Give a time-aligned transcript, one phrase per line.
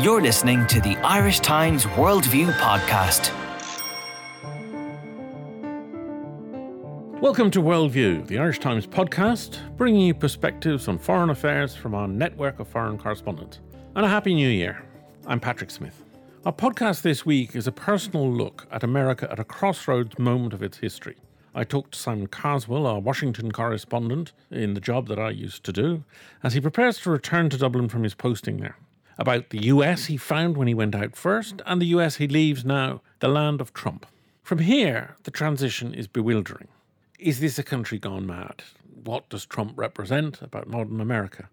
[0.00, 3.30] You're listening to the Irish Times Worldview Podcast.
[7.20, 12.08] Welcome to Worldview, the Irish Times podcast, bringing you perspectives on foreign affairs from our
[12.08, 13.60] network of foreign correspondents.
[13.94, 14.82] And a Happy New Year.
[15.26, 16.02] I'm Patrick Smyth.
[16.46, 20.62] Our podcast this week is a personal look at America at a crossroads moment of
[20.62, 21.18] its history.
[21.54, 25.72] I talked to Simon Carswell, our Washington correspondent in the job that I used to
[25.72, 26.02] do,
[26.42, 28.76] as he prepares to return to Dublin from his posting there.
[29.18, 32.64] About the US he found when he went out first, and the US he leaves
[32.64, 34.06] now, the land of Trump.
[34.42, 36.68] From here, the transition is bewildering.
[37.18, 38.62] Is this a country gone mad?
[39.04, 41.48] What does Trump represent about modern America?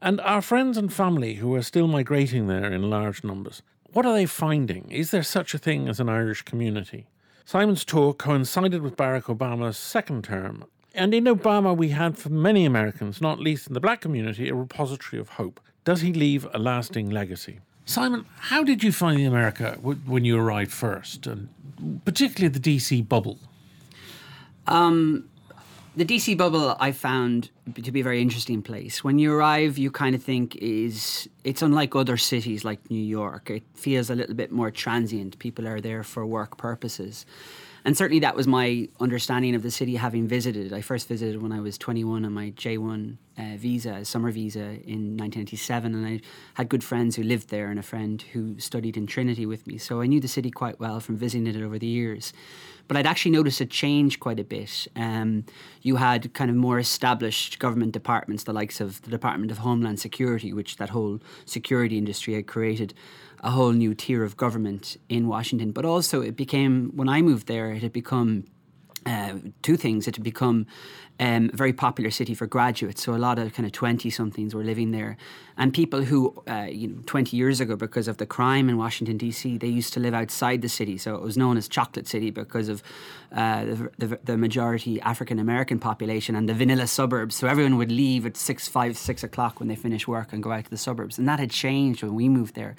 [0.00, 4.14] And our friends and family who are still migrating there in large numbers, what are
[4.14, 4.90] they finding?
[4.90, 7.06] Is there such a thing as an Irish community?
[7.44, 12.64] Simon's tour coincided with Barack Obama's second term, and in Obama we had for many
[12.64, 15.60] Americans, not least in the black community, a repository of hope.
[15.84, 17.60] Does he leave a lasting legacy?
[17.84, 21.48] Simon, how did you find America when you arrived first, and
[22.04, 23.38] particularly the DC bubble?
[24.68, 25.28] Um,
[25.96, 27.50] the DC bubble I found
[27.82, 29.04] to be a very interesting place.
[29.04, 33.50] When you arrive, you kind of think is it's unlike other cities like New York.
[33.50, 35.38] It feels a little bit more transient.
[35.38, 37.26] People are there for work purposes.
[37.84, 40.72] And certainly that was my understanding of the city having visited.
[40.72, 45.16] I first visited when I was 21 on my J1 uh, visa, summer visa in
[45.16, 46.20] 1987, And I
[46.54, 49.78] had good friends who lived there and a friend who studied in Trinity with me.
[49.78, 52.32] So I knew the city quite well from visiting it over the years.
[52.88, 54.86] But I'd actually noticed it change quite a bit.
[54.94, 55.44] Um,
[55.80, 59.98] you had kind of more established government departments, the likes of the Department of Homeland
[59.98, 62.94] Security, which that whole security industry had created
[63.42, 65.72] a whole new tier of government in Washington.
[65.72, 68.44] But also, it became, when I moved there, it had become
[69.04, 70.06] uh, two things.
[70.06, 70.66] It had become
[71.22, 73.04] um, a very popular city for graduates.
[73.04, 75.16] So a lot of kind of 20 somethings were living there.
[75.56, 79.18] And people who, uh, you know, 20 years ago, because of the crime in Washington,
[79.18, 80.98] D.C., they used to live outside the city.
[80.98, 82.82] So it was known as Chocolate City because of
[83.30, 87.36] uh, the, the, the, majority African American population and the vanilla suburbs.
[87.36, 90.50] So everyone would leave at six, five, six o'clock when they finish work and go
[90.50, 91.18] out to the suburbs.
[91.18, 92.74] And that had changed when we moved there.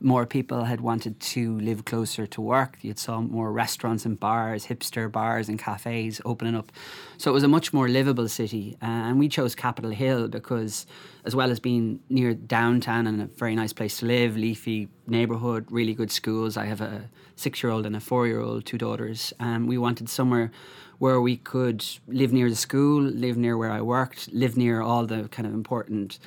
[0.00, 2.78] More people had wanted to live closer to work.
[2.82, 6.70] You'd saw more restaurants and bars, hipster bars and cafes opening up.
[7.18, 8.76] So it was a much more livable city.
[8.80, 10.86] Uh, and we chose Capitol Hill because,
[11.24, 15.66] as well as being near downtown and a very nice place to live, leafy neighborhood,
[15.68, 16.56] really good schools.
[16.56, 19.32] I have a six year old and a four year old, two daughters.
[19.40, 20.52] Um, we wanted somewhere
[20.98, 25.04] where we could live near the school, live near where I worked, live near all
[25.04, 26.20] the kind of important.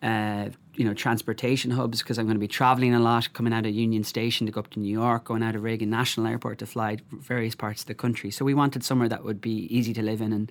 [0.00, 3.66] Uh, you know, transportation hubs because I'm going to be traveling a lot, coming out
[3.66, 6.58] of Union Station to go up to New York, going out of Reagan National Airport
[6.60, 8.30] to fly various parts of the country.
[8.30, 10.50] So we wanted somewhere that would be easy to live in and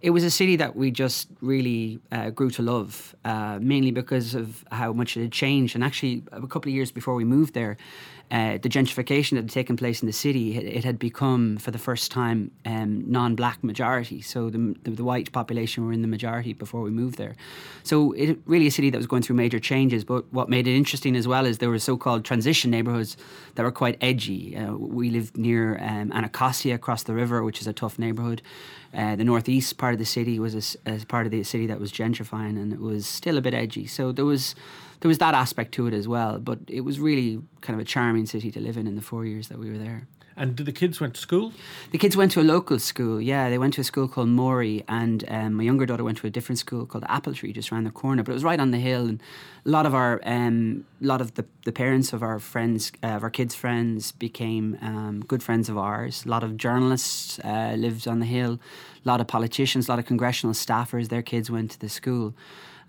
[0.00, 4.34] it was a city that we just really uh, grew to love, uh, mainly because
[4.34, 5.74] of how much it had changed.
[5.74, 7.76] And actually, a couple of years before we moved there,
[8.30, 11.70] uh, the gentrification that had taken place in the city, it, it had become for
[11.70, 14.20] the first time um, non-black majority.
[14.20, 17.36] So the, the, the, white population were in the majority before we moved there.
[17.84, 20.04] So it really a city that was going through major changes.
[20.04, 23.16] But what made it interesting as well is there were so-called transition neighborhoods
[23.54, 24.54] that were quite edgy.
[24.54, 28.42] Uh, we lived near um, Anacostia across the river, which is a tough neighborhood.
[28.94, 31.78] Uh, the northeast part of the city was a, a, part of the city that
[31.78, 33.86] was gentrifying, and it was still a bit edgy.
[33.86, 34.54] So there was
[35.00, 36.38] there was that aspect to it as well.
[36.38, 39.24] But it was really kind of a charming city to live in in the four
[39.24, 40.08] years that we were there.
[40.38, 41.52] And did the kids went to school?
[41.90, 43.20] The kids went to a local school.
[43.20, 46.28] Yeah, they went to a school called Maury, and um, my younger daughter went to
[46.28, 48.22] a different school called Apple Tree, just around the corner.
[48.22, 49.20] But it was right on the hill, and
[49.66, 53.08] a lot of our, um, a lot of the, the parents of our friends, uh,
[53.08, 56.24] of our kids' friends, became um, good friends of ours.
[56.24, 58.60] A lot of journalists uh, lived on the hill.
[59.04, 61.08] A lot of politicians, a lot of congressional staffers.
[61.08, 62.32] Their kids went to the school.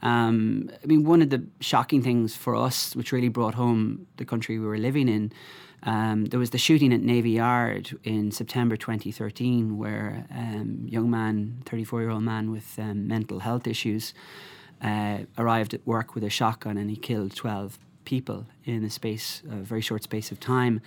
[0.02, 4.26] Um, I mean, one of the shocking things for us, which really brought home the
[4.26, 5.32] country we were living in,
[5.84, 11.62] um, there was the shooting at Navy Yard in September 2013, where um, young man,
[11.66, 14.14] 34 year old man with um, mental health issues,
[14.82, 17.80] uh, arrived at work with a shotgun and he killed 12
[18.10, 20.82] people in a space, a very short space of time.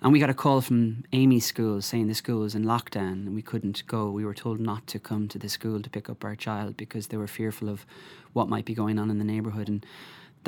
[0.00, 3.34] And we got a call from Amy's school saying the school was in lockdown and
[3.34, 4.12] we couldn't go.
[4.12, 7.08] We were told not to come to the school to pick up our child because
[7.08, 7.84] they were fearful of
[8.32, 9.68] what might be going on in the neighbourhood.
[9.68, 9.84] And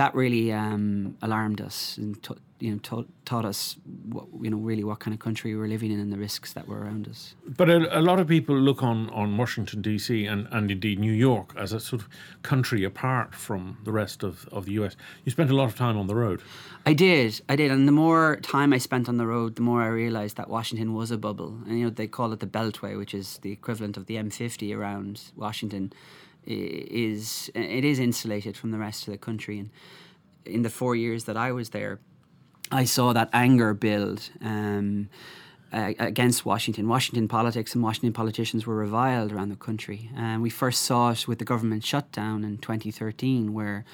[0.01, 3.77] that really um, alarmed us and t- you know taught, taught us
[4.09, 6.55] what, you know really what kind of country we were living in and the risks
[6.55, 7.35] that were around us.
[7.47, 10.25] But a, a, lot of people look on, on Washington D.C.
[10.25, 12.09] and, and indeed New York as a sort of
[12.43, 14.97] country apart from the rest of, of the U.S.
[15.27, 16.41] You spent a lot of time on the road.
[16.87, 19.83] I did, I did, and the more time I spent on the road, the more
[19.83, 21.59] I realised that Washington was a bubble.
[21.67, 24.75] And you know they call it the Beltway, which is the equivalent of the M50
[24.75, 25.93] around Washington
[26.47, 29.71] is it is insulated from the rest of the country and
[30.45, 32.01] in the four years that I was there,
[32.73, 34.31] I saw that anger build.
[34.43, 35.09] Um,
[35.73, 36.89] uh, against Washington.
[36.89, 40.11] Washington politics and Washington politicians were reviled around the country.
[40.17, 43.85] And we first saw it with the government shutdown in 2013, where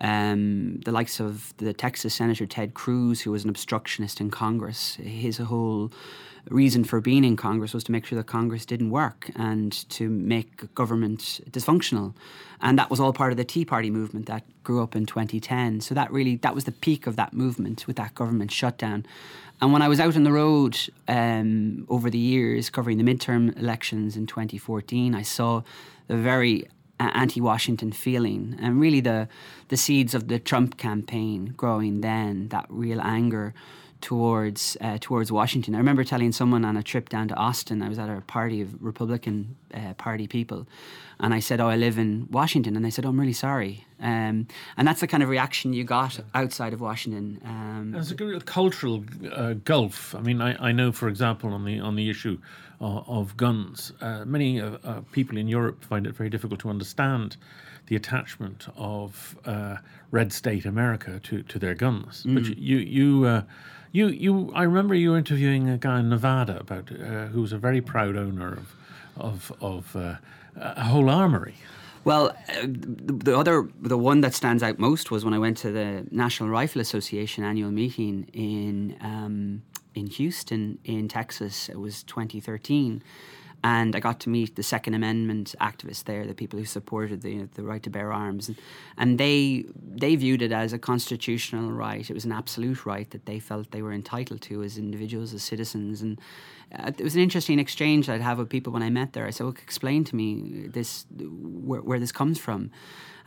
[0.00, 4.94] um, the likes of the Texas Senator Ted Cruz, who was an obstructionist in Congress,
[4.96, 5.90] his whole
[6.50, 10.08] reason for being in Congress was to make sure that Congress didn't work and to
[10.08, 12.14] make government dysfunctional.
[12.60, 15.80] And that was all part of the Tea Party movement that grew up in 2010.
[15.80, 19.04] So that really that was the peak of that movement with that government shutdown.
[19.60, 20.78] And when I was out on the road
[21.08, 25.62] um, over the years covering the midterm elections in 2014, I saw
[26.06, 26.68] the very
[27.00, 29.28] anti-Washington feeling, and really the
[29.68, 32.00] the seeds of the Trump campaign growing.
[32.00, 33.54] Then that real anger
[34.00, 35.74] towards uh, towards Washington.
[35.74, 37.82] I remember telling someone on a trip down to Austin.
[37.82, 40.66] I was at a party of Republican uh, Party people,
[41.20, 43.86] and I said, "Oh, I live in Washington," and they said, "Oh, I'm really sorry."
[44.00, 44.46] Um,
[44.76, 47.40] and that's the kind of reaction you got outside of Washington.
[47.44, 50.14] Um, There's a real cultural uh, gulf.
[50.14, 52.38] I mean, I, I know, for example, on the on the issue
[52.80, 57.36] of, of guns, uh, many uh, people in Europe find it very difficult to understand
[57.88, 59.78] the attachment of uh,
[60.10, 62.22] red state America to, to their guns.
[62.24, 62.34] Mm.
[62.34, 63.44] But you you
[63.92, 67.80] you you I remember you interviewing a guy in Nevada about who was a very
[67.80, 68.76] proud owner of
[69.16, 71.54] of of a whole armory.
[72.04, 75.58] Well, uh, the, the, other, the one that stands out most was when I went
[75.58, 79.62] to the National Rifle Association annual meeting in um,
[79.94, 81.68] in Houston, in Texas.
[81.68, 83.02] It was 2013,
[83.64, 87.48] and I got to meet the Second Amendment activists there, the people who supported the
[87.54, 88.58] the right to bear arms, and,
[88.96, 92.08] and they they viewed it as a constitutional right.
[92.08, 95.42] It was an absolute right that they felt they were entitled to as individuals, as
[95.42, 96.20] citizens, and
[96.76, 99.26] uh, it was an interesting exchange I'd have with people when I met there.
[99.26, 102.70] I said, "Well, explain to me this where, where this comes from."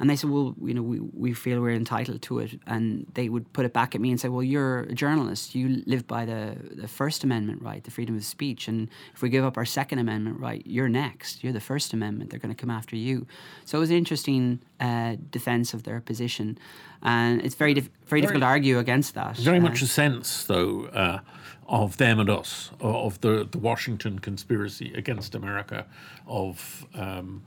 [0.01, 2.59] And they said, well, you know, we, we feel we're entitled to it.
[2.65, 5.53] And they would put it back at me and say, well, you're a journalist.
[5.53, 8.67] You live by the, the First Amendment right, the freedom of speech.
[8.67, 11.43] And if we give up our Second Amendment right, you're next.
[11.43, 12.31] You're the First Amendment.
[12.31, 13.27] They're going to come after you.
[13.63, 16.57] So it was an interesting uh, defense of their position.
[17.01, 19.37] And it's very, dif- very, very, difficult to argue against that.
[19.37, 21.19] Very uh, much a sense, though, uh,
[21.67, 25.85] of them and us, of the, the Washington conspiracy against America,
[26.27, 26.85] of.
[26.93, 27.43] Um,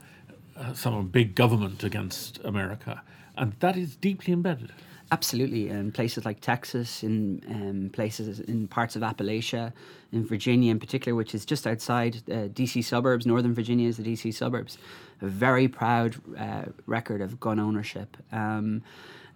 [0.57, 3.01] uh, some big government against America,
[3.35, 4.71] and that is deeply embedded.
[5.11, 9.71] Absolutely, in places like Texas, in um, places in parts of Appalachia,
[10.11, 13.27] in Virginia in particular, which is just outside uh, DC suburbs.
[13.27, 14.79] Northern Virginia is the DC suburbs.
[15.21, 18.17] A very proud uh, record of gun ownership.
[18.31, 18.81] Um,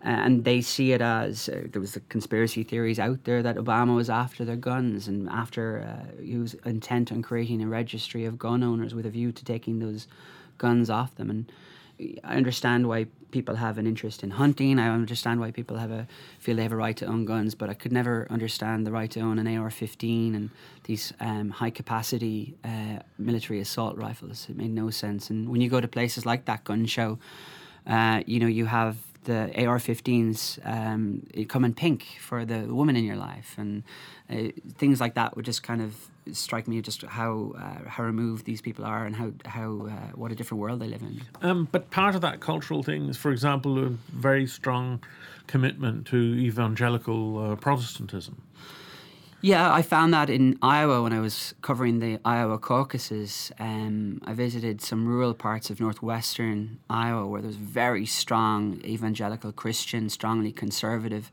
[0.01, 3.95] and they see it as uh, there was the conspiracy theories out there that Obama
[3.95, 8.39] was after their guns and after uh, he was intent on creating a registry of
[8.39, 10.07] gun owners with a view to taking those
[10.57, 11.29] guns off them.
[11.29, 11.51] And
[12.23, 14.79] I understand why people have an interest in hunting.
[14.79, 16.07] I understand why people have a
[16.39, 19.11] feel they have a right to own guns, but I could never understand the right
[19.11, 20.49] to own an AR-15 and
[20.85, 24.47] these um, high-capacity uh, military assault rifles.
[24.49, 25.29] It made no sense.
[25.29, 27.19] And when you go to places like that gun show,
[27.85, 33.03] uh, you know you have the AR-15s um, come in pink for the woman in
[33.03, 33.83] your life, and
[34.29, 35.95] uh, things like that would just kind of
[36.35, 40.31] strike me just how uh, how removed these people are and how how uh, what
[40.31, 41.21] a different world they live in.
[41.41, 45.03] Um, but part of that cultural thing is, for example, a very strong
[45.47, 48.41] commitment to evangelical uh, Protestantism.
[49.41, 53.53] Yeah, I found that in Iowa when I was covering the Iowa caucuses.
[53.57, 60.09] Um, I visited some rural parts of northwestern Iowa where there's very strong evangelical Christian,
[60.09, 61.31] strongly conservative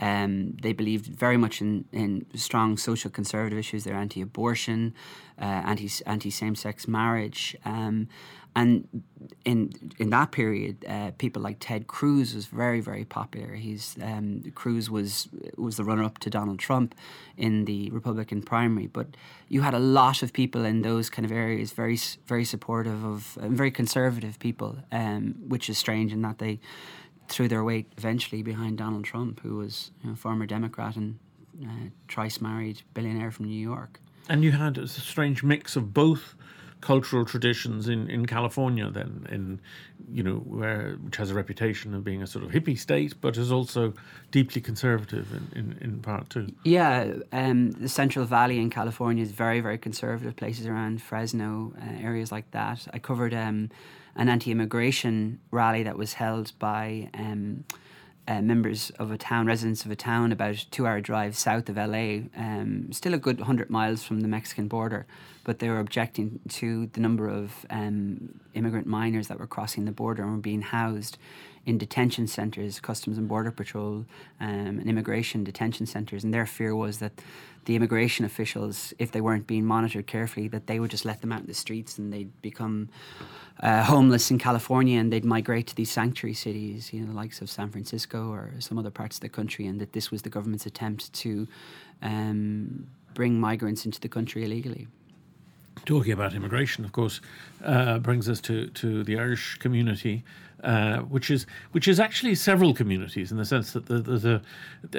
[0.00, 3.84] um, they believed very much in, in strong social conservative issues.
[3.84, 4.94] They're anti-abortion,
[5.40, 8.08] uh, anti anti same-sex marriage, um,
[8.54, 9.02] and
[9.44, 13.54] in in that period, uh, people like Ted Cruz was very very popular.
[13.54, 16.94] He's um, Cruz was was the runner-up to Donald Trump
[17.36, 19.06] in the Republican primary, but
[19.48, 23.38] you had a lot of people in those kind of areas very very supportive of
[23.38, 26.60] uh, very conservative people, um, which is strange in that they
[27.32, 31.18] threw their weight eventually behind Donald Trump, who was you know, a former Democrat and
[31.62, 34.00] uh, thrice married billionaire from New York.
[34.28, 36.34] And you had a strange mix of both
[36.82, 39.60] cultural traditions in, in California then in
[40.10, 43.36] you know where which has a reputation of being a sort of hippie state but
[43.36, 43.94] is also
[44.32, 46.48] deeply conservative in, in, in part too.
[46.64, 52.02] Yeah, um, the Central Valley in California is very very conservative places around Fresno uh,
[52.02, 52.86] areas like that.
[52.92, 53.70] I covered um,
[54.16, 57.64] an anti-immigration rally that was held by um,
[58.28, 61.76] uh, members of a town, residents of a town about a two-hour drive south of
[61.76, 65.06] LA, um, still a good hundred miles from the Mexican border,
[65.44, 69.92] but they were objecting to the number of um, immigrant minors that were crossing the
[69.92, 71.18] border and were being housed
[71.64, 74.04] in detention centres, Customs and Border Patrol,
[74.40, 77.12] um, and immigration detention centres, and their fear was that
[77.64, 81.30] the immigration officials, if they weren't being monitored carefully, that they would just let them
[81.30, 82.88] out in the streets and they'd become
[83.60, 87.40] uh, homeless in California and they'd migrate to these sanctuary cities, you know, the likes
[87.40, 90.30] of San Francisco or some other parts of the country, and that this was the
[90.30, 91.46] government's attempt to
[92.02, 94.88] um, bring migrants into the country illegally.
[95.84, 97.20] Talking about immigration, of course,
[97.64, 100.22] uh, brings us to, to the Irish community,
[100.62, 104.42] uh, which is which is actually several communities in the sense that the, the, the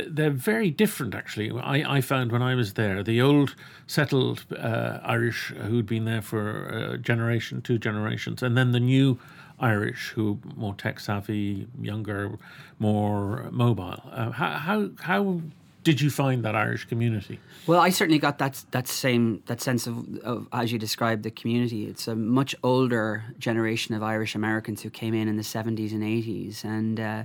[0.10, 1.16] they're very different.
[1.16, 3.56] Actually, I, I found when I was there, the old
[3.88, 9.18] settled uh, Irish who'd been there for a generation, two generations, and then the new
[9.60, 12.38] Irish who more tech savvy, younger,
[12.80, 14.04] more mobile.
[14.12, 15.42] Uh, how how how
[15.84, 17.40] did you find that Irish community?
[17.68, 21.32] Well, I certainly got that that same that sense of, of, as you described the
[21.32, 21.86] community.
[21.86, 26.04] It's a much older generation of Irish Americans who came in in the seventies and
[26.04, 27.24] eighties, and uh,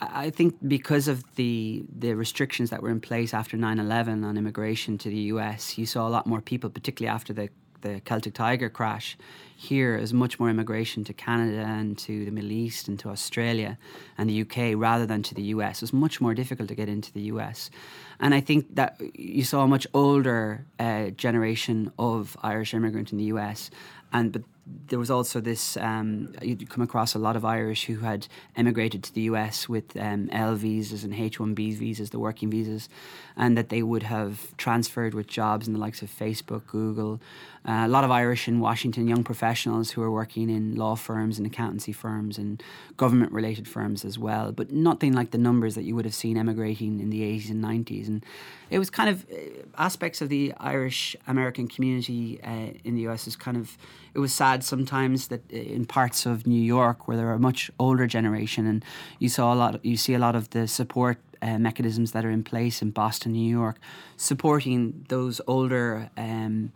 [0.00, 4.98] I think because of the the restrictions that were in place after 9-11 on immigration
[4.98, 7.48] to the U.S., you saw a lot more people, particularly after the
[7.82, 9.16] the Celtic Tiger crash,
[9.56, 13.78] here is much more immigration to Canada and to the Middle East and to Australia
[14.18, 15.78] and the UK rather than to the US.
[15.78, 17.70] It was much more difficult to get into the US.
[18.18, 23.18] And I think that you saw a much older uh, generation of Irish immigrant in
[23.18, 23.70] the US.
[24.12, 24.42] And but
[24.86, 29.02] there was also this um, you'd come across a lot of Irish who had emigrated
[29.04, 32.88] to the US with um, L visas and H1B visas, the working visas,
[33.36, 37.20] and that they would have transferred with jobs in the likes of Facebook, Google.
[37.64, 41.46] A lot of Irish in Washington, young professionals who are working in law firms and
[41.46, 42.60] accountancy firms and
[42.96, 46.36] government related firms as well, but nothing like the numbers that you would have seen
[46.36, 48.08] emigrating in the 80s and 90s.
[48.08, 48.26] And
[48.68, 49.36] it was kind of uh,
[49.78, 53.78] aspects of the Irish American community uh, in the US is kind of,
[54.12, 57.38] it was sad sometimes that uh, in parts of New York where there are a
[57.38, 58.84] much older generation and
[59.20, 62.30] you saw a lot, you see a lot of the support uh, mechanisms that are
[62.30, 63.78] in place in Boston, New York,
[64.16, 66.72] supporting those older um,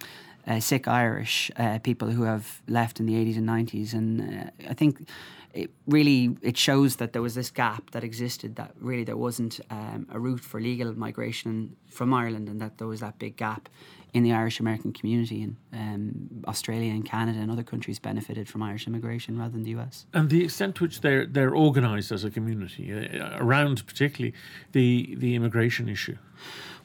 [0.46, 3.92] uh, sick Irish uh, people who have left in the 80s and 90s.
[3.92, 5.08] And uh, I think
[5.56, 9.58] it really it shows that there was this gap that existed that really there wasn't
[9.70, 13.68] um, a route for legal migration from Ireland and that there was that big gap
[14.12, 18.62] in the Irish American community and um, Australia and Canada and other countries benefited from
[18.62, 20.06] Irish immigration rather than the US.
[20.14, 24.34] And the extent to which they're they're organised as a community uh, around particularly
[24.72, 26.18] the the immigration issue.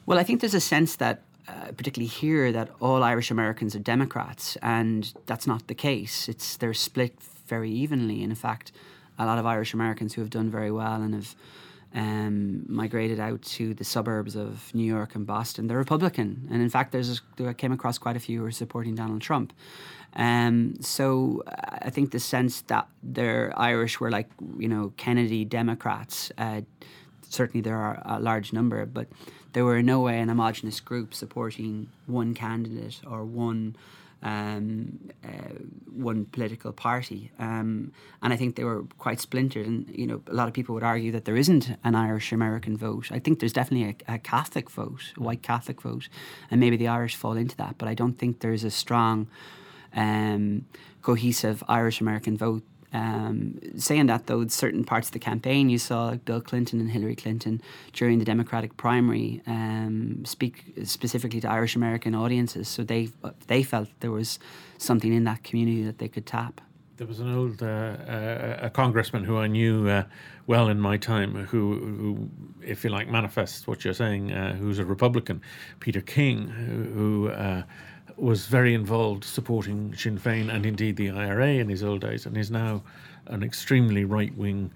[0.06, 3.80] Well, I think there's a sense that uh, particularly here, that all Irish Americans are
[3.80, 6.28] Democrats, and that's not the case.
[6.28, 8.22] It's they're split very evenly.
[8.22, 8.72] And in fact,
[9.18, 11.34] a lot of Irish Americans who have done very well and have
[11.94, 16.48] um, migrated out to the suburbs of New York and Boston, they're Republican.
[16.50, 19.20] And in fact, there's a, I came across quite a few who are supporting Donald
[19.20, 19.52] Trump.
[20.14, 25.44] Um, so uh, I think the sense that they're Irish were like you know Kennedy
[25.44, 26.30] Democrats.
[26.36, 26.62] Uh,
[27.32, 29.08] certainly there are a large number, but
[29.52, 33.76] they were in no way an homogenous group supporting one candidate or one
[34.22, 35.58] um, uh,
[35.90, 39.66] one political party, um, and I think they were quite splintered.
[39.66, 42.76] And you know, a lot of people would argue that there isn't an Irish American
[42.76, 43.10] vote.
[43.10, 46.08] I think there's definitely a, a, Catholic vote, a white Catholic vote,
[46.52, 47.78] and maybe the Irish fall into that.
[47.78, 49.26] But I don't think there's a strong,
[49.92, 50.66] um,
[51.02, 52.62] cohesive Irish American vote
[52.92, 57.16] um, saying that, though, certain parts of the campaign, you saw Bill Clinton and Hillary
[57.16, 57.60] Clinton
[57.92, 62.68] during the Democratic primary um, speak specifically to Irish American audiences.
[62.68, 63.08] So they
[63.46, 64.38] they felt there was
[64.78, 66.60] something in that community that they could tap.
[66.98, 70.04] There was an old uh, uh, a congressman who I knew uh,
[70.46, 72.30] well in my time, who, who,
[72.62, 74.32] if you like, manifests what you're saying.
[74.32, 75.40] Uh, who's a Republican,
[75.80, 77.30] Peter King, who.
[78.16, 82.36] Was very involved supporting Sinn Féin and indeed the IRA in his old days, and
[82.36, 82.82] is now
[83.26, 84.70] an extremely right wing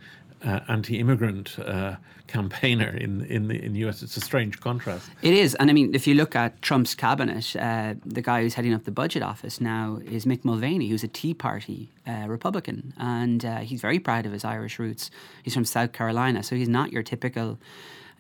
[0.45, 4.03] uh, anti-immigrant uh, campaigner in in the in the US.
[4.03, 5.09] It's a strange contrast.
[5.23, 8.55] It is, and I mean, if you look at Trump's cabinet, uh, the guy who's
[8.55, 12.93] heading up the budget office now is Mick Mulvaney, who's a Tea Party uh, Republican,
[12.99, 15.11] and uh, he's very proud of his Irish roots.
[15.43, 17.59] He's from South Carolina, so he's not your typical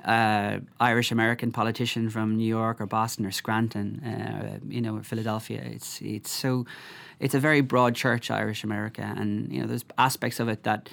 [0.06, 5.62] uh, Irish American politician from New York or Boston or Scranton, uh, you know, Philadelphia.
[5.64, 6.64] It's it's so
[7.18, 10.88] it's a very broad church, Irish America, and you know, there's aspects of it that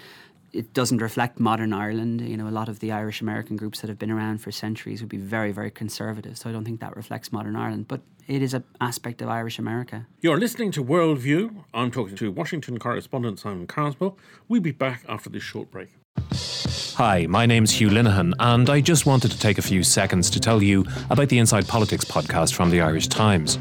[0.52, 2.22] it doesn't reflect modern Ireland.
[2.22, 5.02] You know, a lot of the Irish American groups that have been around for centuries
[5.02, 6.38] would be very, very conservative.
[6.38, 7.88] So I don't think that reflects modern Ireland.
[7.88, 10.08] But it is an aspect of Irish America.
[10.22, 11.66] You're listening to Worldview.
[11.74, 14.18] I'm talking to Washington correspondent Simon Carswell.
[14.48, 15.90] We'll be back after this short break.
[16.96, 20.40] Hi, my name's Hugh Linehan, and I just wanted to take a few seconds to
[20.40, 23.58] tell you about the Inside Politics podcast from the Irish Times.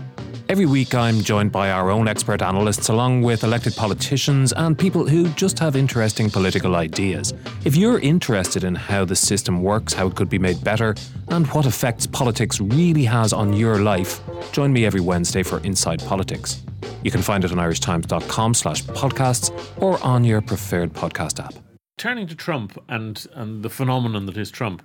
[0.50, 5.08] Every week, I'm joined by our own expert analysts, along with elected politicians and people
[5.08, 7.32] who just have interesting political ideas.
[7.64, 10.94] If you're interested in how the system works, how it could be made better,
[11.28, 14.20] and what effects politics really has on your life,
[14.52, 16.60] join me every Wednesday for Inside Politics.
[17.02, 21.54] You can find it on irishtimes.com slash podcasts or on your preferred podcast app.
[21.98, 24.82] Turning to Trump and, and the phenomenon that is Trump,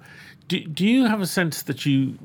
[0.48, 2.18] do, do you have a sense that you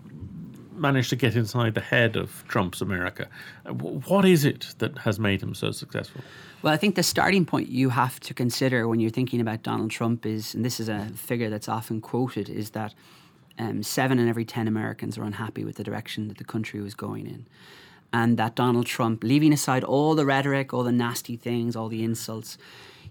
[0.75, 3.29] managed to get inside the head of Trump's America?
[3.71, 6.23] What is it that has made him so successful?
[6.63, 9.91] Well, I think the starting point you have to consider when you're thinking about Donald
[9.91, 12.95] Trump is, and this is a figure that's often quoted, is that
[13.59, 16.95] um, seven in every 10 Americans are unhappy with the direction that the country was
[16.95, 17.47] going in
[18.13, 22.05] and that Donald Trump, leaving aside all the rhetoric, all the nasty things, all the
[22.05, 22.59] insults,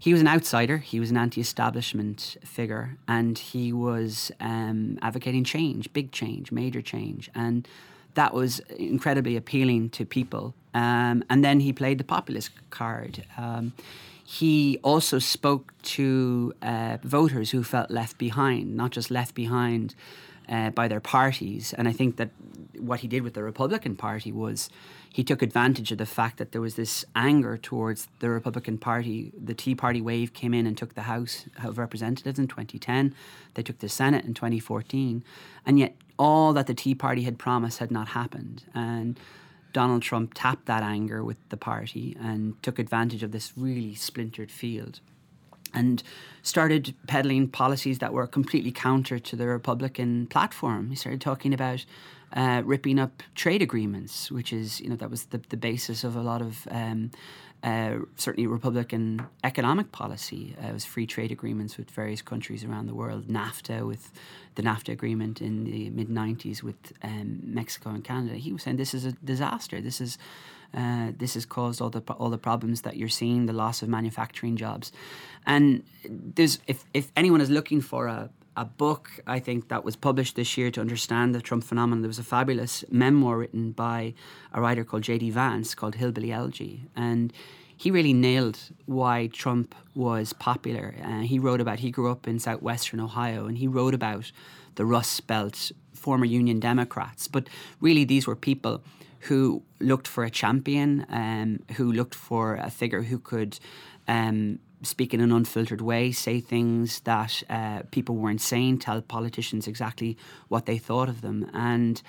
[0.02, 0.80] he was an outsider.
[0.80, 7.30] He was an anti-establishment figure, and he was um, advocating change, big change, major change,
[7.36, 7.68] and
[8.16, 10.56] that was incredibly appealing to people.
[10.74, 13.24] Um, and then he played the populist card.
[13.38, 13.74] Um,
[14.26, 19.94] he also spoke to uh, voters who felt left behind, not just left behind
[20.52, 21.74] uh, by their parties.
[21.74, 22.30] And I think that
[22.78, 24.70] what he did with the Republican Party was
[25.14, 29.32] he took advantage of the fact that there was this anger towards the Republican Party.
[29.42, 33.16] The Tea Party wave came in and took the House of Representatives in 2010.
[33.54, 35.24] They took the Senate in 2014.
[35.66, 38.64] And yet, all that the Tea Party had promised had not happened.
[38.74, 39.20] And
[39.74, 44.52] Donald Trump tapped that anger with the party and took advantage of this really splintered
[44.52, 45.00] field
[45.74, 46.04] and
[46.44, 50.90] started peddling policies that were completely counter to the Republican platform.
[50.90, 51.86] He started talking about
[52.34, 56.16] uh, ripping up trade agreements, which is, you know, that was the, the basis of
[56.16, 57.12] a lot of um,
[57.64, 60.56] uh, certainly Republican economic policy.
[60.62, 63.28] Uh, was free trade agreements with various countries around the world.
[63.28, 64.12] NAFTA, with
[64.56, 68.36] the NAFTA agreement in the mid 90s with um, Mexico and Canada.
[68.36, 69.82] He was saying this is a disaster.
[69.82, 70.18] This is.
[70.74, 73.90] Uh, this has caused all the all the problems that you're seeing, the loss of
[73.90, 74.94] manufacturing jobs,
[75.46, 79.96] and there's if if anyone is looking for a a book I think that was
[79.96, 82.02] published this year to understand the Trump phenomenon.
[82.02, 84.14] There was a fabulous memoir written by
[84.54, 85.30] a writer called J.D.
[85.32, 87.34] Vance called Hillbilly Elegy, and
[87.82, 90.94] he really nailed why Trump was popular.
[91.04, 94.32] Uh, he wrote about he grew up in southwestern Ohio, and he wrote about
[94.76, 97.28] the Rust Belt, former Union Democrats.
[97.28, 98.84] But really, these were people
[99.22, 103.60] who looked for a champion, um, who looked for a figure who could.
[104.08, 109.68] Um, speak in an unfiltered way, say things that uh, people weren't saying, tell politicians
[109.68, 110.18] exactly
[110.48, 111.48] what they thought of them.
[111.54, 112.02] And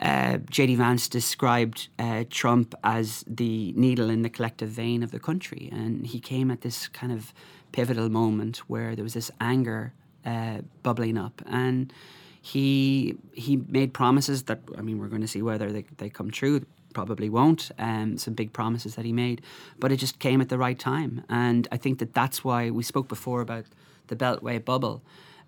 [0.00, 0.76] uh, J.D.
[0.76, 5.68] Vance described uh, Trump as the needle in the collective vein of the country.
[5.72, 7.32] And he came at this kind of
[7.72, 9.92] pivotal moment where there was this anger
[10.24, 11.42] uh, bubbling up.
[11.46, 11.92] And
[12.40, 16.30] he he made promises that, I mean, we're going to see whether they, they come
[16.30, 17.70] true probably won't.
[17.78, 19.42] Um, some big promises that he made,
[19.78, 22.82] but it just came at the right time, and I think that that's why we
[22.82, 23.66] spoke before about
[24.06, 25.02] the Beltway bubble.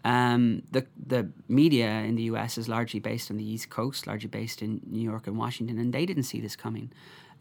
[0.07, 2.59] Um, the the media in the U.S.
[2.59, 5.93] is largely based on the East Coast, largely based in New York and Washington, and
[5.93, 6.93] they didn't see this coming.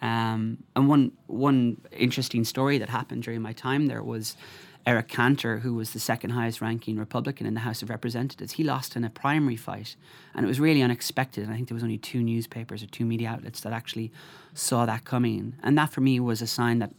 [0.01, 4.36] Um, and one one interesting story that happened during my time there was
[4.84, 8.63] Eric Cantor, who was the second highest ranking Republican in the House of Representatives, he
[8.63, 9.95] lost in a primary fight.
[10.34, 11.43] And it was really unexpected.
[11.43, 14.12] And I think there was only two newspapers or two media outlets that actually
[14.54, 15.56] saw that coming.
[15.63, 16.91] And that for me was a sign that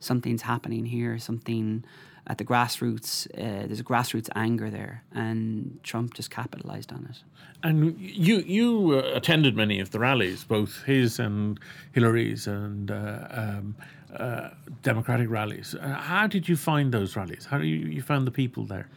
[0.00, 1.84] something's happening here, something
[2.28, 7.16] at the grassroots, uh, there's a grassroots anger there, and Trump just capitalized on it.
[7.62, 11.58] And you you uh, attended many of the rallies, both his and
[11.92, 13.76] Hillary's and uh, um,
[14.14, 14.50] uh,
[14.82, 15.74] Democratic rallies.
[15.74, 17.46] Uh, how did you find those rallies?
[17.46, 18.88] How you, you found the people there?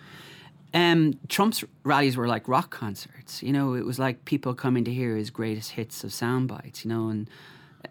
[0.73, 3.41] Um, Trump's rallies were like rock concerts.
[3.41, 6.83] You know, it was like people coming to hear his greatest hits of sound bites.
[6.83, 7.29] You know, and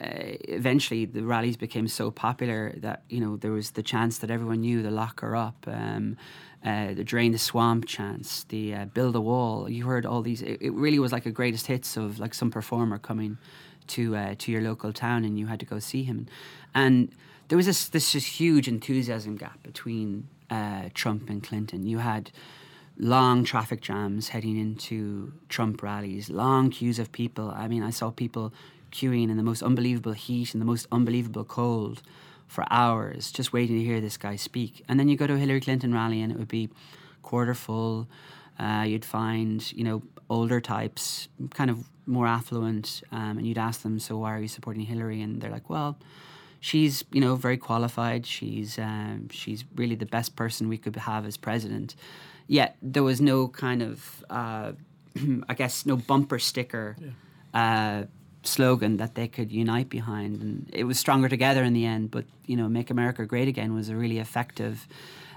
[0.01, 4.31] uh, eventually the rallies became so popular that you know there was the chance that
[4.31, 6.17] everyone knew the lock her up, um,
[6.65, 9.69] uh, the drain the swamp chance, the uh, build a wall.
[9.69, 10.43] You heard all these.
[10.43, 13.39] It, it, really was like a greatest hits of like some performer coming
[13.89, 16.27] to uh, to your local town, and you had to go see him.
[16.75, 17.11] And
[17.49, 21.85] there was this this huge enthusiasm gap between uh, Trump and Clinton.
[21.87, 22.31] You had
[22.99, 27.51] long traffic jams heading into Trump rallies, long queues of people.
[27.51, 28.53] I mean, I saw people
[28.91, 32.03] queuing in the most unbelievable heat and the most unbelievable cold
[32.47, 34.85] for hours, just waiting to hear this guy speak.
[34.89, 36.69] And then you go to a Hillary Clinton rally, and it would be
[37.23, 38.09] quarter full.
[38.59, 43.83] Uh, you'd find, you know, older types, kind of more affluent, um, and you'd ask
[43.83, 45.99] them, "So why are you supporting Hillary?" And they're like, "Well."
[46.63, 48.27] She's, you know, very qualified.
[48.27, 51.97] She's, um, she's really the best person we could have as president.
[52.49, 54.73] Yet there was no kind of, uh,
[55.49, 58.03] I guess, no bumper sticker yeah.
[58.03, 58.07] uh,
[58.43, 62.11] slogan that they could unite behind, and it was stronger together in the end.
[62.11, 64.87] But you know, "Make America Great Again" was a really effective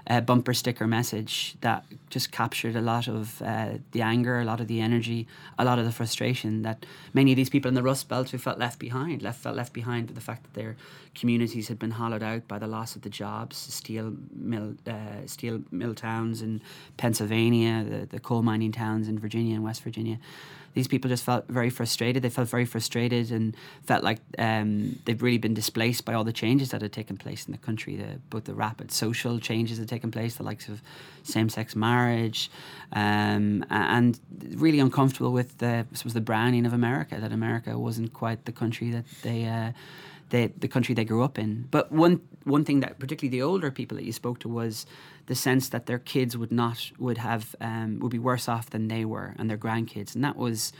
[0.06, 4.60] uh, bumper sticker message that just captured a lot of uh, the anger, a lot
[4.60, 5.26] of the energy,
[5.58, 8.38] a lot of the frustration that many of these people in the Rust Belt who
[8.38, 10.76] felt left behind, left felt left behind with the fact that their
[11.14, 15.62] communities had been hollowed out by the loss of the jobs, steel mill, uh, steel
[15.70, 16.60] mill towns in
[16.96, 20.18] Pennsylvania, the, the coal mining towns in Virginia and West Virginia
[20.74, 22.22] these people just felt very frustrated.
[22.22, 23.56] They felt very frustrated and
[23.86, 27.46] felt like um, they've really been displaced by all the changes that had taken place
[27.46, 27.96] in the country.
[27.96, 30.82] The, both the rapid social changes that had taken place, the likes of
[31.22, 32.50] same-sex marriage,
[32.92, 34.18] um, and
[34.56, 37.18] really uncomfortable with the was the browning of America.
[37.20, 39.46] That America wasn't quite the country that they.
[39.46, 39.72] Uh,
[40.30, 41.68] the the country they grew up in.
[41.70, 44.86] But one one thing that particularly the older people that you spoke to was
[45.26, 48.88] the sense that their kids would not would have um, would be worse off than
[48.88, 50.72] they were and their grandkids, and that was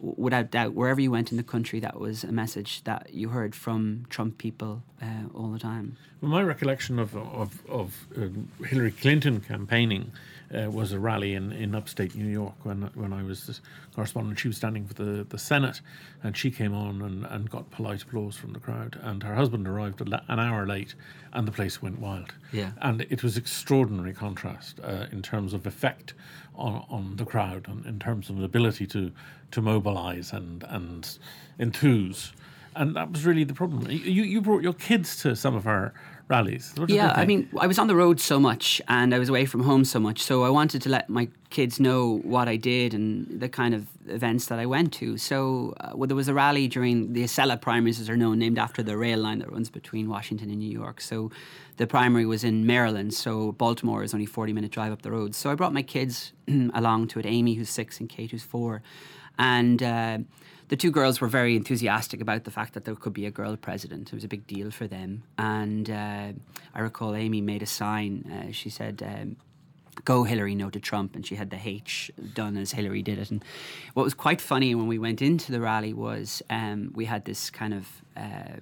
[0.00, 3.54] without doubt wherever you went in the country that was a message that you heard
[3.54, 5.96] from Trump people uh, all the time.
[6.20, 10.12] Well, my recollection of of, of uh, Hillary Clinton campaigning
[10.54, 13.60] uh, was a rally in, in upstate New York when when I was
[13.94, 14.38] correspondent.
[14.38, 15.80] She was standing for the, the Senate,
[16.22, 18.98] and she came on and, and got polite applause from the crowd.
[19.02, 20.94] And her husband arrived an hour late,
[21.32, 22.34] and the place went wild.
[22.52, 22.72] Yeah.
[22.80, 26.14] And it was extraordinary contrast uh, in terms of effect
[26.58, 29.12] on, on the crowd, and in terms of the ability to
[29.52, 31.18] to mobilise and and
[31.58, 32.32] enthuse.
[32.76, 33.90] And that was really the problem.
[33.90, 35.92] You, you brought your kids to some of our
[36.28, 36.74] rallies.
[36.88, 39.62] yeah, I mean, I was on the road so much and I was away from
[39.62, 43.40] home so much, so I wanted to let my kids know what I did and
[43.40, 45.16] the kind of events that I went to.
[45.16, 48.58] So uh, well, there was a rally during the Acela primaries, as are known, named
[48.58, 51.00] after the rail line that runs between Washington and New York.
[51.00, 51.30] So
[51.78, 55.34] the primary was in Maryland, so Baltimore is only 40 minute drive up the road.
[55.34, 56.32] So I brought my kids
[56.74, 58.82] along to it, Amy, who's six, and Kate, who's four.
[59.38, 60.18] And uh,
[60.68, 63.56] the two girls were very enthusiastic about the fact that there could be a girl
[63.56, 64.08] president.
[64.08, 65.22] It was a big deal for them.
[65.38, 66.32] And uh,
[66.74, 68.24] I recall Amy made a sign.
[68.30, 69.36] Uh, she said, um,
[70.04, 71.16] Go Hillary, no to Trump.
[71.16, 73.30] And she had the H done as Hillary did it.
[73.30, 73.44] And
[73.94, 77.50] what was quite funny when we went into the rally was um, we had this
[77.50, 78.58] kind of uh,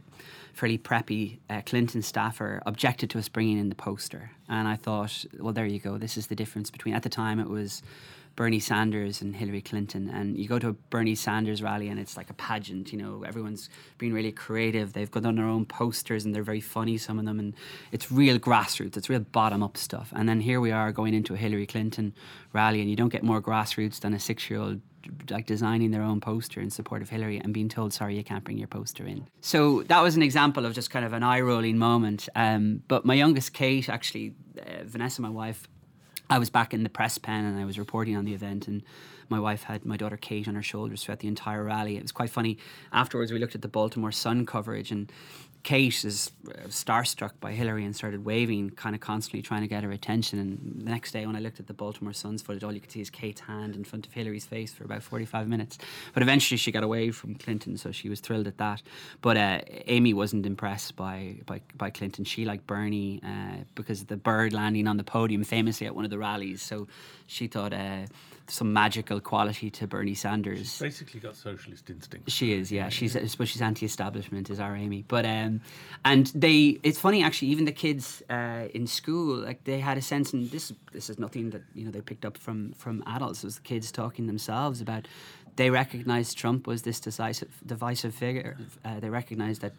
[0.55, 4.31] fairly preppy uh, Clinton staffer objected to us bringing in the poster.
[4.49, 5.99] And I thought, well, there you go.
[5.99, 7.83] This is the difference between, at the time, it was
[8.37, 10.11] Bernie Sanders and Hillary Clinton.
[10.11, 13.25] And you go to a Bernie Sanders rally and it's like a pageant, you know,
[13.27, 14.93] everyone's being really creative.
[14.93, 17.39] They've got on their own posters and they're very funny, some of them.
[17.39, 17.55] And
[17.93, 20.13] it's real grassroots, it's real bottom up stuff.
[20.15, 22.15] And then here we are going into a Hillary Clinton
[22.53, 24.81] rally and you don't get more grassroots than a six year old
[25.31, 28.43] like designing their own poster in support of Hillary and being told, sorry, you can't
[28.43, 29.29] bring your poster in.
[29.41, 32.29] So that was an example of just kind of an eye rolling moment.
[32.35, 35.69] Um, but my youngest, Kate, actually, uh, Vanessa, my wife,
[36.29, 38.83] I was back in the press pen and I was reporting on the event and
[39.29, 41.97] my wife had my daughter Kate on her shoulders throughout the entire rally.
[41.97, 42.59] It was quite funny.
[42.93, 45.11] Afterwards, we looked at the Baltimore Sun coverage and
[45.67, 49.83] Kate is uh, starstruck by Hillary and started waving, kind of constantly trying to get
[49.83, 50.39] her attention.
[50.39, 52.93] And the next day, when I looked at the Baltimore Sun's footage, all you could
[52.93, 55.77] see is Kate's hand in front of Hillary's face for about 45 minutes.
[56.15, 58.81] But eventually, she got away from Clinton, so she was thrilled at that.
[59.23, 62.25] But uh, Amy wasn't impressed by, by, by Clinton.
[62.25, 66.05] She liked Bernie uh, because of the bird landing on the podium famously at one
[66.05, 66.63] of the rallies.
[66.63, 66.87] So
[67.27, 68.07] she thought uh,
[68.49, 70.59] some magical quality to Bernie Sanders.
[70.59, 72.31] She's basically got socialist instinct.
[72.31, 72.89] She is, yeah.
[72.89, 75.05] She's I suppose she's anti-establishment, is our Amy.
[75.07, 75.56] But um,
[76.05, 77.49] and they, it's funny actually.
[77.49, 81.19] Even the kids uh, in school, like they had a sense, and this this is
[81.19, 83.43] nothing that you know they picked up from from adults.
[83.43, 85.09] It was the kids talking themselves about.
[85.57, 88.59] They recognized Trump was this decisive, divisive figure.
[88.85, 89.73] Uh, they recognized that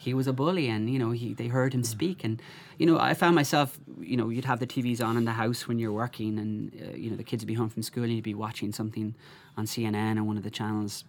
[0.00, 2.40] he was a bully and you know he they heard him speak and
[2.78, 5.68] you know I found myself you know you'd have the TVs on in the house
[5.68, 8.12] when you're working and uh, you know the kids would be home from school and
[8.14, 9.14] you'd be watching something
[9.58, 11.04] on CNN or one of the channels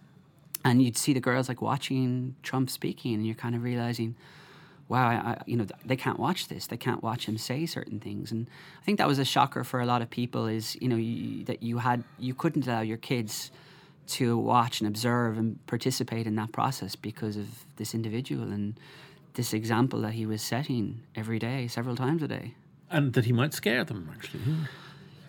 [0.64, 4.14] and you'd see the girls like watching Trump speaking and you're kind of realizing
[4.88, 8.00] wow I, I, you know they can't watch this they can't watch him say certain
[8.00, 8.48] things and
[8.80, 11.44] I think that was a shocker for a lot of people is you know you,
[11.44, 13.50] that you had you couldn't allow your kids
[14.06, 17.46] to watch and observe and participate in that process because of
[17.76, 18.78] this individual and
[19.34, 22.54] this example that he was setting every day, several times a day.
[22.90, 24.42] And that he might scare them, actually.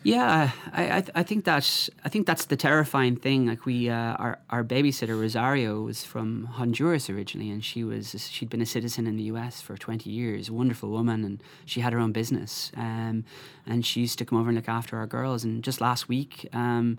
[0.06, 3.48] Yeah, I, I, I think that's I think that's the terrifying thing.
[3.48, 8.50] Like we, uh, our our babysitter Rosario was from Honduras originally, and she was she'd
[8.50, 9.62] been a citizen in the U.S.
[9.62, 10.52] for twenty years.
[10.52, 12.70] Wonderful woman, and she had her own business.
[12.76, 13.24] Um,
[13.66, 15.46] and she used to come over and look after our girls.
[15.46, 16.98] And just last week, um,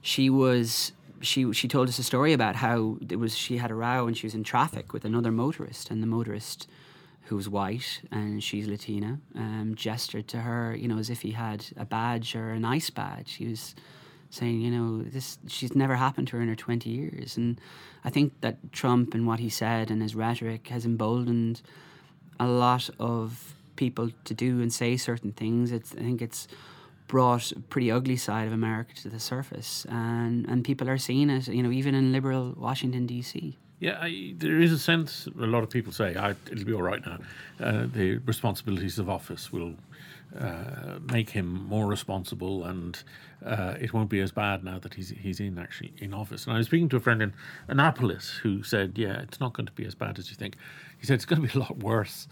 [0.00, 3.74] she was she she told us a story about how it was she had a
[3.74, 6.68] row and she was in traffic with another motorist and the motorist
[7.28, 11.32] who was white and she's Latina um, gestured to her you know as if he
[11.32, 13.74] had a badge or an ice badge he was
[14.30, 17.36] saying, you know, this she's never happened to her in her 20 years.
[17.36, 17.60] And
[18.04, 21.62] I think that Trump and what he said and his rhetoric has emboldened
[22.38, 25.72] a lot of people to do and say certain things.
[25.72, 26.48] It's, I think it's
[27.06, 31.30] brought a pretty ugly side of America to the surface, and and people are seeing
[31.30, 31.48] it.
[31.48, 33.56] You know, even in liberal Washington D.C.
[33.80, 35.28] Yeah, I, there is a sense.
[35.40, 37.18] A lot of people say it'll be all right now.
[37.60, 39.74] Uh, the responsibilities of office will
[40.36, 43.02] uh, make him more responsible, and
[43.46, 46.44] uh, it won't be as bad now that he's he's in actually in office.
[46.44, 47.32] And I was speaking to a friend in
[47.68, 50.56] Annapolis who said, "Yeah, it's not going to be as bad as you think."
[50.98, 52.26] He said it's going to be a lot worse,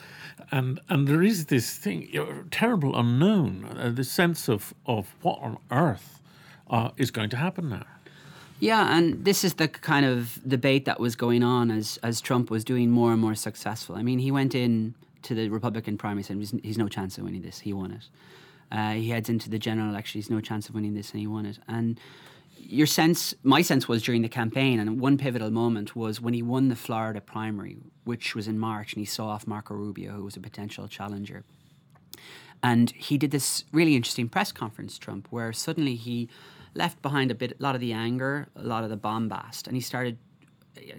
[0.51, 2.09] and and there is this thing,
[2.51, 6.21] terrible unknown, uh, this sense of of what on earth
[6.69, 7.87] uh, is going to happen now.
[8.59, 12.51] Yeah, and this is the kind of debate that was going on as as Trump
[12.51, 13.97] was doing more and more successful.
[13.97, 17.25] I mean, he went in to the Republican primary saying he's, he's no chance of
[17.25, 17.61] winning this.
[17.61, 18.09] He won it.
[18.73, 20.19] Uh, he heads into the general election.
[20.19, 21.59] He's no chance of winning this, and he won it.
[21.69, 22.01] And
[22.59, 26.43] your sense, my sense was during the campaign, and one pivotal moment was when he
[26.43, 30.25] won the Florida primary, which was in March, and he saw off Marco Rubio, who
[30.25, 31.45] was a potential challenger.
[32.63, 36.29] And he did this really interesting press conference, Trump, where suddenly he
[36.77, 39.77] left behind a bit, a lot of the anger, a lot of the bombast, and
[39.77, 40.19] he started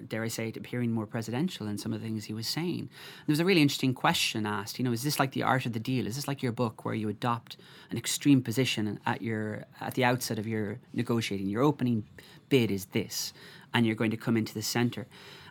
[0.08, 2.90] dare I say it, appearing more presidential in some of the things he was saying.
[3.26, 4.80] There was a really interesting question asked.
[4.80, 6.08] You know, is this like the art of the deal?
[6.08, 7.58] Is this like your book where you adopt
[7.92, 11.48] an extreme position at your at the outset of your negotiating?
[11.48, 12.06] Your opening
[12.50, 13.34] bid is this,
[13.74, 15.08] and you're going to come into the center.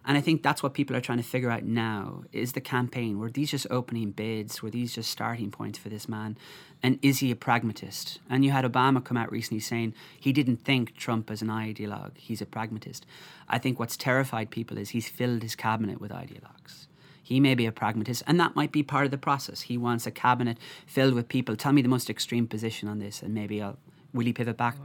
[0.07, 3.19] And I think that's what people are trying to figure out now is the campaign.
[3.19, 4.62] Were these just opening bids?
[4.62, 6.38] Were these just starting points for this man?
[6.81, 8.21] And is he a pragmatist?
[8.31, 12.16] And you had Obama come out recently saying he didn't think Trump as an ideologue,
[12.16, 13.05] he's a pragmatist.
[13.49, 16.87] I think what's terrified people is he's filled his cabinet with ideologues.
[17.21, 19.62] He may be a pragmatist, and that might be part of the process.
[19.62, 21.57] He wants a cabinet filled with people.
[21.57, 23.79] Tell me the most extreme position on this, and maybe I'll
[24.12, 24.77] will he pivot back?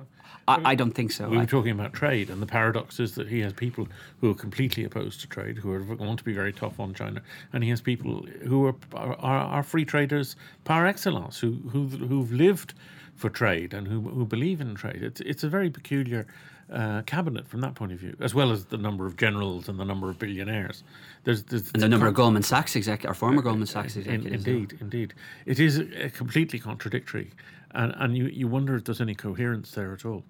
[0.48, 1.30] I, I, don't think so.
[1.30, 3.88] We were talking about trade, and the paradox is that he has people
[4.20, 7.22] who are completely opposed to trade, who are, want to be very tough on China,
[7.54, 12.32] and he has people who are are, are free traders par excellence, who who who've
[12.32, 12.74] lived
[13.16, 15.04] for trade and who who believe in trade.
[15.04, 16.26] It's it's a very peculiar.
[16.72, 19.78] Uh, cabinet from that point of view, as well as the number of generals and
[19.78, 20.86] the number of billionaires.
[21.26, 24.46] There's, there's and the number of Goldman Sachs executives, or former uh, Goldman Sachs executives.
[24.46, 25.14] In, indeed, indeed,
[25.46, 27.32] it is uh, completely contradictory
[27.74, 30.24] and and you, you wonder if there's any coherence there at all.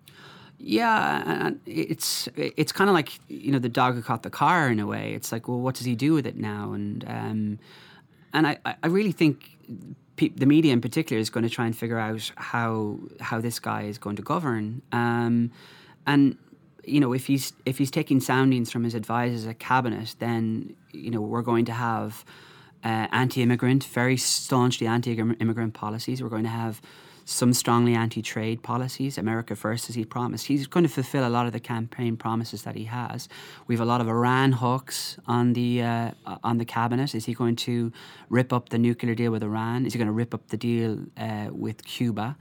[0.57, 4.69] Yeah, and it's it's kind of like you know the dog who caught the car
[4.69, 5.13] in a way.
[5.13, 6.73] It's like, well, what does he do with it now?
[6.73, 7.59] And um,
[8.33, 9.57] and I, I really think
[10.17, 13.59] pe- the media in particular is going to try and figure out how how this
[13.59, 14.81] guy is going to govern.
[14.91, 15.51] Um,
[16.05, 16.37] and
[16.83, 21.11] you know, if he's if he's taking soundings from his advisors at cabinet, then you
[21.11, 22.25] know we're going to have
[22.83, 26.23] uh, anti-immigrant, very staunchly anti-immigrant policies.
[26.23, 26.81] We're going to have
[27.25, 30.47] some strongly anti trade policies, America First, as he promised.
[30.47, 33.29] He's going to fulfill a lot of the campaign promises that he has.
[33.67, 36.11] We have a lot of Iran hawks on the, uh,
[36.43, 37.13] on the cabinet.
[37.13, 37.91] Is he going to
[38.29, 39.85] rip up the nuclear deal with Iran?
[39.85, 42.37] Is he going to rip up the deal uh, with Cuba?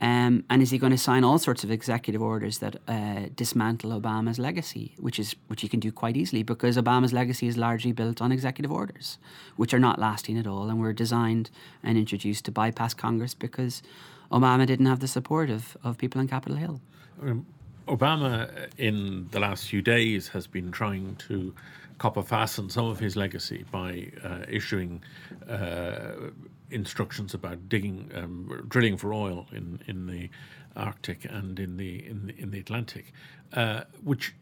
[0.00, 3.90] Um, and is he going to sign all sorts of executive orders that uh, dismantle
[4.00, 7.90] Obama's legacy, which is which he can do quite easily because Obama's legacy is largely
[7.92, 9.18] built on executive orders,
[9.56, 11.50] which are not lasting at all and were designed
[11.82, 13.82] and introduced to bypass Congress because
[14.30, 16.80] Obama didn't have the support of, of people on Capitol Hill.
[17.20, 17.46] Um,
[17.88, 21.54] Obama, in the last few days, has been trying to
[21.96, 25.02] copper fasten some of his legacy by uh, issuing
[25.48, 26.30] uh,
[26.70, 30.30] instructions about digging, um, drilling for oil in, in the
[30.76, 33.12] Arctic and in the in the, in the Atlantic,
[33.52, 34.34] uh, which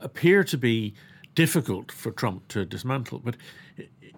[0.00, 0.94] appear to be
[1.34, 3.20] difficult for Trump to dismantle.
[3.24, 3.36] But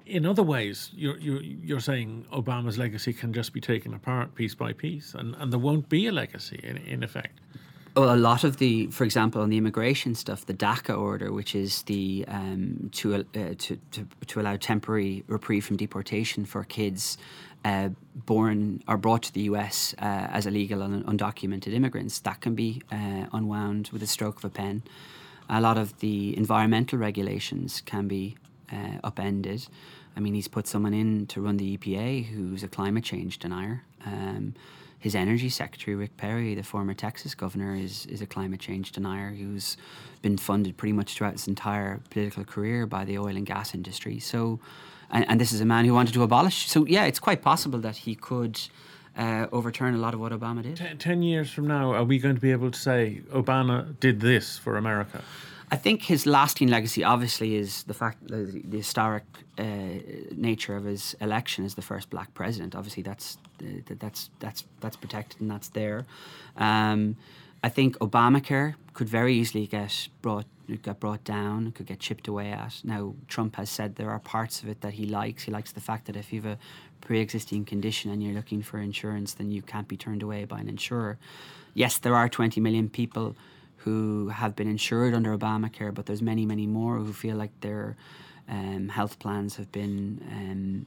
[0.06, 4.54] in other ways, you're, you're, you're saying Obama's legacy can just be taken apart piece
[4.54, 7.40] by piece, and, and there won't be a legacy in, in effect.
[7.96, 11.54] Well, a lot of the, for example, on the immigration stuff, the DACA order, which
[11.54, 13.54] is the um, to, uh, to,
[13.92, 17.16] to to allow temporary reprieve from deportation for kids
[17.64, 22.54] uh, born or brought to the US uh, as illegal and undocumented immigrants, that can
[22.54, 24.82] be uh, unwound with a stroke of a pen.
[25.48, 28.36] A lot of the environmental regulations can be
[28.72, 29.66] uh, upended.
[30.16, 33.82] I mean, he's put someone in to run the EPA who's a climate change denier.
[34.06, 34.54] Um,
[34.98, 39.30] his energy secretary, Rick Perry, the former Texas governor, is, is a climate change denier
[39.30, 39.76] who's
[40.22, 44.18] been funded pretty much throughout his entire political career by the oil and gas industry.
[44.18, 44.60] So,
[45.14, 46.68] and, and this is a man who wanted to abolish.
[46.68, 48.60] So, yeah, it's quite possible that he could.
[49.16, 50.74] Uh, overturn a lot of what Obama did.
[50.74, 54.18] Ten, ten years from now, are we going to be able to say Obama did
[54.18, 55.22] this for America?
[55.70, 59.24] I think his lasting legacy, obviously, is the fact the, the historic
[59.58, 59.64] uh,
[60.36, 62.74] nature of his election as the first black president.
[62.74, 66.06] Obviously, that's uh, that's that's that's protected and that's there.
[66.56, 67.16] Um,
[67.62, 70.46] I think Obamacare could very easily get brought
[70.82, 72.80] get brought down, could get chipped away at.
[72.84, 75.44] Now Trump has said there are parts of it that he likes.
[75.44, 76.58] He likes the fact that if you have a
[77.00, 80.68] pre-existing condition and you're looking for insurance, then you can't be turned away by an
[80.68, 81.18] insurer.
[81.74, 83.36] Yes, there are 20 million people
[83.78, 87.96] who have been insured under Obamacare, but there's many, many more who feel like their
[88.48, 90.86] um, health plans have been um,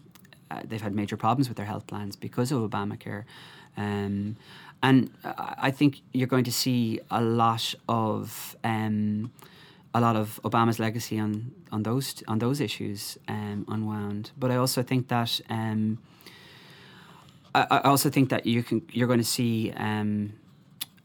[0.50, 3.24] uh, they've had major problems with their health plans because of Obamacare.
[3.76, 4.38] Um,
[4.82, 9.32] and I think you're going to see a lot of um,
[9.98, 14.32] a lot of Obama's legacy on on those on those issues um, unwound.
[14.38, 16.00] But I also think that um,
[17.54, 20.34] I, I, also think that you can you're going to see um,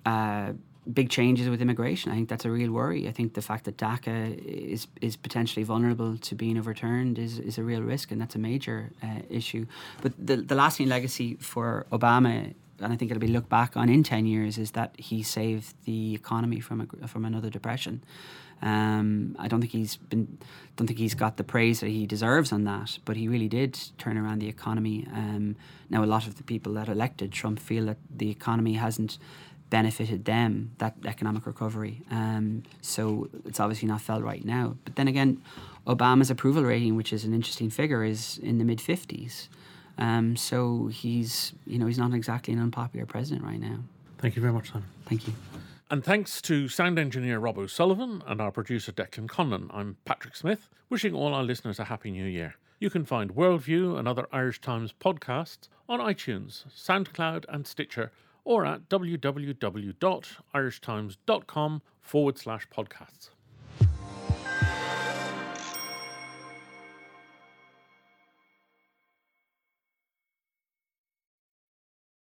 [0.04, 0.52] uh,
[0.92, 2.12] big changes with immigration.
[2.12, 3.08] I think that's a real worry.
[3.08, 4.36] I think the fact that DACA
[4.72, 8.38] is is potentially vulnerable to being overturned is, is a real risk, and that's a
[8.38, 9.66] major uh, issue.
[10.02, 12.54] But the the lasting legacy for Obama.
[12.82, 15.74] And I think it'll be looked back on in ten years is that he saved
[15.84, 18.02] the economy from a, from another depression.
[18.60, 20.38] Um, I don't think he's been,
[20.76, 23.78] don't think he's got the praise that he deserves on that, but he really did
[23.98, 25.06] turn around the economy.
[25.12, 25.56] Um,
[25.90, 29.18] now, a lot of the people that elected Trump feel that the economy hasn't
[29.68, 32.02] benefited them that economic recovery.
[32.10, 34.76] Um, so it's obviously not felt right now.
[34.84, 35.42] But then again,
[35.86, 39.48] Obama's approval rating, which is an interesting figure, is in the mid fifties.
[39.98, 43.78] Um, so he's you know he's not exactly an unpopular president right now.
[44.18, 44.88] Thank you very much, Simon.
[45.06, 45.34] Thank you.
[45.90, 50.70] And thanks to sound engineer Rob O'Sullivan and our producer Declan Conlon, I'm Patrick Smyth,
[50.88, 52.54] wishing all our listeners a happy new year.
[52.78, 58.10] You can find Worldview and other Irish Times podcasts on iTunes, SoundCloud, and Stitcher,
[58.44, 63.28] or at www.irishtimes.com forward slash podcasts.